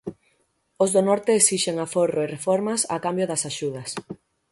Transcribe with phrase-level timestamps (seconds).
[0.83, 3.89] Os do norte esixen aforro e reformas a cambio das axudas.